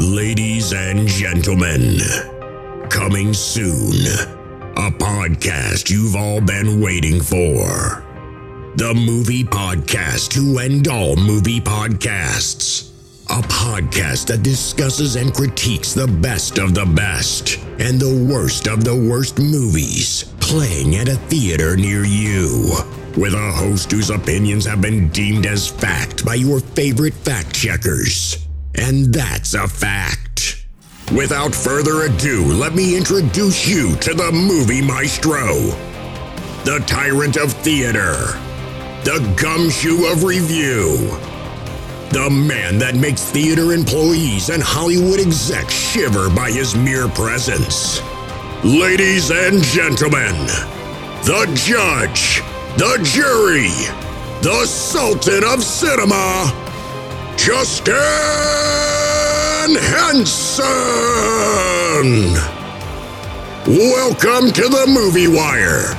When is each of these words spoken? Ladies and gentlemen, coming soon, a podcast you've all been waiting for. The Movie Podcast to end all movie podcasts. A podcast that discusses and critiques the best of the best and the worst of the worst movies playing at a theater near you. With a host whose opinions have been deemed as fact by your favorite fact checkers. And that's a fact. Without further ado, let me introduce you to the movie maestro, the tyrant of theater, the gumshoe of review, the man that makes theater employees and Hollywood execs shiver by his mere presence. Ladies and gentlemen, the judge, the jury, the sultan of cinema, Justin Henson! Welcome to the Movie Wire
Ladies 0.00 0.72
and 0.72 1.06
gentlemen, 1.06 1.98
coming 2.88 3.34
soon, 3.34 4.06
a 4.74 4.90
podcast 4.90 5.90
you've 5.90 6.16
all 6.16 6.40
been 6.40 6.80
waiting 6.80 7.20
for. 7.20 8.02
The 8.76 8.94
Movie 8.94 9.44
Podcast 9.44 10.30
to 10.30 10.58
end 10.58 10.88
all 10.88 11.16
movie 11.16 11.60
podcasts. 11.60 12.92
A 13.28 13.42
podcast 13.42 14.28
that 14.28 14.42
discusses 14.42 15.16
and 15.16 15.34
critiques 15.34 15.92
the 15.92 16.08
best 16.08 16.58
of 16.58 16.74
the 16.74 16.86
best 16.86 17.58
and 17.78 18.00
the 18.00 18.26
worst 18.32 18.68
of 18.68 18.82
the 18.82 18.96
worst 18.96 19.38
movies 19.38 20.24
playing 20.40 20.96
at 20.96 21.08
a 21.08 21.16
theater 21.28 21.76
near 21.76 22.06
you. 22.06 22.72
With 23.18 23.34
a 23.34 23.52
host 23.52 23.92
whose 23.92 24.08
opinions 24.08 24.64
have 24.64 24.80
been 24.80 25.10
deemed 25.10 25.44
as 25.44 25.68
fact 25.68 26.24
by 26.24 26.36
your 26.36 26.60
favorite 26.60 27.12
fact 27.12 27.54
checkers. 27.54 28.46
And 28.74 29.12
that's 29.12 29.54
a 29.54 29.66
fact. 29.66 30.64
Without 31.14 31.54
further 31.54 32.02
ado, 32.02 32.44
let 32.44 32.74
me 32.74 32.96
introduce 32.96 33.66
you 33.66 33.96
to 33.96 34.14
the 34.14 34.30
movie 34.30 34.80
maestro, 34.80 35.54
the 36.64 36.82
tyrant 36.86 37.36
of 37.36 37.52
theater, 37.52 38.14
the 39.02 39.18
gumshoe 39.36 40.06
of 40.06 40.22
review, 40.22 40.96
the 42.10 42.28
man 42.30 42.78
that 42.78 42.94
makes 42.94 43.22
theater 43.28 43.72
employees 43.72 44.50
and 44.50 44.62
Hollywood 44.62 45.18
execs 45.18 45.74
shiver 45.74 46.30
by 46.30 46.50
his 46.52 46.76
mere 46.76 47.08
presence. 47.08 48.00
Ladies 48.62 49.30
and 49.32 49.62
gentlemen, 49.64 50.46
the 51.24 51.50
judge, 51.54 52.40
the 52.78 53.00
jury, 53.02 53.70
the 54.42 54.64
sultan 54.64 55.42
of 55.44 55.64
cinema, 55.64 56.69
Justin 57.40 57.94
Henson! 59.74 60.66
Welcome 63.66 64.52
to 64.52 64.68
the 64.68 64.84
Movie 64.86 65.26
Wire 65.26 65.96